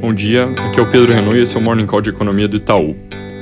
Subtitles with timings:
[0.00, 2.48] Bom dia, aqui é o Pedro Renault e esse é o Morning Call de Economia
[2.48, 2.96] do Itaú.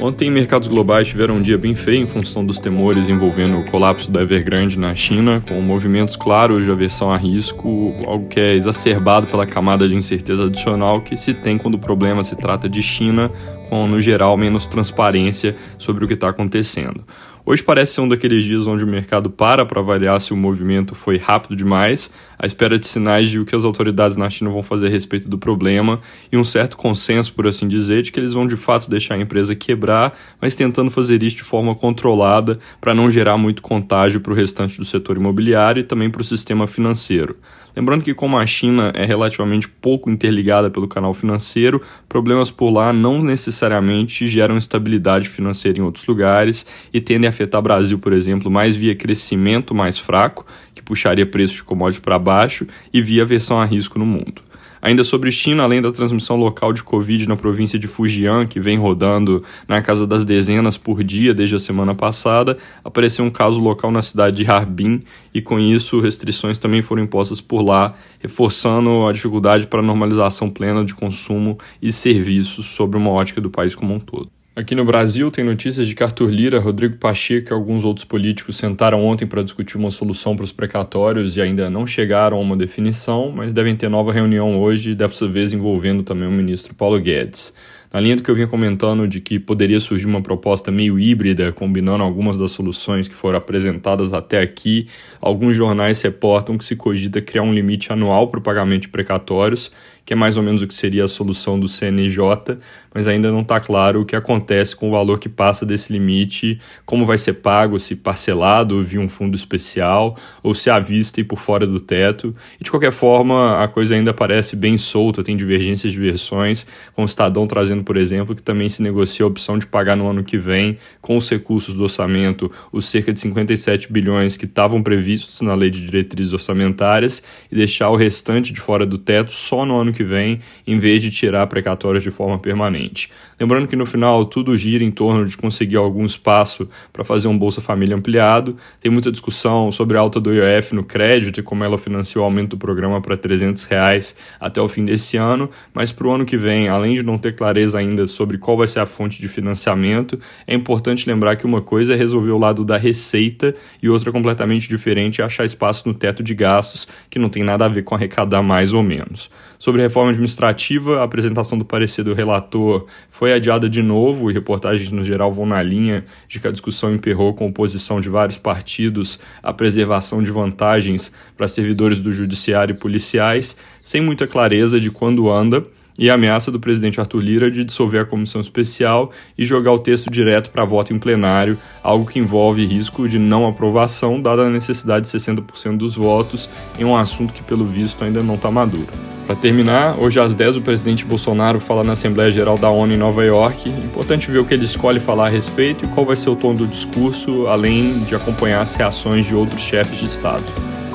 [0.00, 4.08] Ontem, mercados globais tiveram um dia bem feio em função dos temores envolvendo o colapso
[4.08, 9.26] da Evergrande na China, com movimentos claros de aversão a risco, algo que é exacerbado
[9.26, 13.32] pela camada de incerteza adicional que se tem quando o problema se trata de China,
[13.68, 17.02] com, no geral, menos transparência sobre o que está acontecendo.
[17.46, 20.94] Hoje parece ser um daqueles dias onde o mercado para para avaliar se o movimento
[20.94, 24.62] foi rápido demais, à espera de sinais de o que as autoridades na China vão
[24.62, 26.00] fazer a respeito do problema
[26.32, 29.18] e um certo consenso, por assim dizer, de que eles vão de fato deixar a
[29.18, 34.32] empresa quebrar, mas tentando fazer isso de forma controlada para não gerar muito contágio para
[34.32, 37.36] o restante do setor imobiliário e também para o sistema financeiro.
[37.76, 42.92] Lembrando que, como a China é relativamente pouco interligada pelo canal financeiro, problemas por lá
[42.92, 48.50] não necessariamente geram estabilidade financeira em outros lugares e tendem a afetar Brasil, por exemplo,
[48.50, 53.60] mais via crescimento mais fraco, que puxaria preços de commodities para baixo, e via versão
[53.60, 54.42] a risco no mundo.
[54.84, 58.76] Ainda sobre China, além da transmissão local de Covid na província de Fujian, que vem
[58.76, 63.90] rodando na casa das dezenas por dia desde a semana passada, apareceu um caso local
[63.90, 69.12] na cidade de Harbin e com isso restrições também foram impostas por lá, reforçando a
[69.14, 73.94] dificuldade para a normalização plena de consumo e serviços sobre uma ótica do país como
[73.94, 74.33] um todo.
[74.56, 78.56] Aqui no Brasil, tem notícias de que Arthur Lira, Rodrigo Pacheco e alguns outros políticos
[78.56, 82.56] sentaram ontem para discutir uma solução para os precatórios e ainda não chegaram a uma
[82.56, 87.52] definição, mas devem ter nova reunião hoje, dessa vez envolvendo também o ministro Paulo Guedes.
[87.94, 91.52] Na linha do que eu vinha comentando de que poderia surgir uma proposta meio híbrida,
[91.52, 94.88] combinando algumas das soluções que foram apresentadas até aqui,
[95.20, 99.70] alguns jornais reportam que se cogita criar um limite anual para o pagamento de precatórios,
[100.04, 102.58] que é mais ou menos o que seria a solução do CNJ,
[102.94, 106.60] mas ainda não está claro o que acontece com o valor que passa desse limite,
[106.84, 111.24] como vai ser pago, se parcelado via um fundo especial ou se à vista e
[111.24, 112.34] por fora do teto.
[112.60, 117.02] E de qualquer forma, a coisa ainda parece bem solta, tem divergências de versões, com
[117.02, 120.24] o Estadão trazendo, por exemplo, que também se negocia a opção de pagar no ano
[120.24, 125.40] que vem, com os recursos do orçamento, os cerca de 57 bilhões que estavam previstos
[125.40, 129.78] na Lei de Diretrizes Orçamentárias e deixar o restante de fora do teto só no
[129.78, 133.10] ano que vem, em vez de tirar precatórios de forma permanente.
[133.38, 137.36] Lembrando que no final tudo gira em torno de conseguir algum espaço para fazer um
[137.36, 138.56] Bolsa Família ampliado.
[138.80, 142.24] Tem muita discussão sobre a alta do IOF no crédito e como ela financiou o
[142.24, 146.24] aumento do programa para 300 reais até o fim desse ano, mas para o ano
[146.24, 149.28] que vem, além de não ter clareza ainda sobre qual vai ser a fonte de
[149.28, 154.10] financiamento, é importante lembrar que uma coisa é resolver o lado da receita e outra
[154.10, 157.84] completamente diferente é achar espaço no teto de gastos, que não tem nada a ver
[157.84, 159.30] com arrecadar mais ou menos.
[159.56, 164.90] Sobre reforma administrativa, a apresentação do parecer do relator foi adiada de novo e reportagens
[164.90, 169.20] no geral vão na linha de que a discussão emperrou com oposição de vários partidos
[169.42, 175.30] à preservação de vantagens para servidores do judiciário e policiais, sem muita clareza de quando
[175.30, 175.64] anda
[175.98, 179.78] e a ameaça do presidente Arthur Lira de dissolver a comissão especial e jogar o
[179.78, 184.50] texto direto para voto em plenário, algo que envolve risco de não aprovação, dada a
[184.50, 188.88] necessidade de 60% dos votos em um assunto que, pelo visto, ainda não está maduro.
[189.26, 192.96] Para terminar, hoje às 10 o presidente Bolsonaro fala na Assembleia Geral da ONU em
[192.98, 193.70] Nova York.
[193.70, 196.54] Importante ver o que ele escolhe falar a respeito e qual vai ser o tom
[196.54, 200.44] do discurso, além de acompanhar as reações de outros chefes de Estado.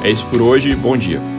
[0.04, 1.39] É isso por hoje, bom dia.